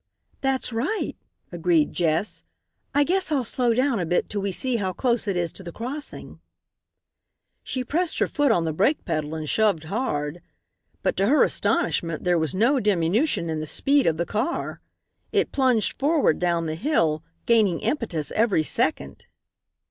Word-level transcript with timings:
"That's 0.41 0.73
right," 0.73 1.15
agreed 1.51 1.93
Jess. 1.93 2.43
"I 2.91 3.03
guess 3.03 3.31
I'll 3.31 3.43
slow 3.43 3.71
down 3.71 3.99
a 3.99 4.05
bit 4.07 4.29
till 4.31 4.41
we 4.41 4.51
see 4.51 4.77
how 4.77 4.93
close 4.93 5.27
it 5.27 5.37
is 5.37 5.53
to 5.53 5.63
the 5.63 5.71
crossing." 5.71 6.39
She 7.63 7.83
pressed 7.83 8.17
her 8.17 8.25
foot 8.25 8.51
on 8.51 8.65
the 8.65 8.73
brake 8.73 9.05
pedal 9.05 9.35
and 9.35 9.47
shoved 9.47 9.83
hard. 9.83 10.41
But 11.03 11.15
to 11.17 11.27
her 11.27 11.43
astonishment 11.43 12.23
there 12.23 12.39
was 12.39 12.55
no 12.55 12.79
diminution 12.79 13.47
in 13.47 13.59
the 13.59 13.67
speed 13.67 14.07
of 14.07 14.17
the 14.17 14.25
car. 14.25 14.81
It 15.31 15.51
plunged 15.51 15.99
forward 15.99 16.39
down 16.39 16.65
the 16.65 16.73
hill, 16.73 17.23
gaining 17.45 17.79
impetus 17.81 18.31
every 18.31 18.63
second. 18.63 19.27